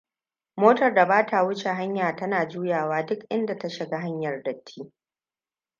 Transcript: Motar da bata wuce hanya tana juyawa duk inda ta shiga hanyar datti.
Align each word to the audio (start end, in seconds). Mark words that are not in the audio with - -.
Motar 0.57 0.93
da 0.93 1.05
bata 1.05 1.43
wuce 1.43 1.69
hanya 1.73 2.15
tana 2.15 2.45
juyawa 2.47 3.03
duk 3.05 3.23
inda 3.29 3.57
ta 3.57 3.69
shiga 3.69 3.97
hanyar 3.99 4.43
datti. 4.43 4.93